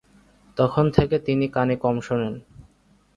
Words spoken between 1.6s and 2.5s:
কম শোনেন।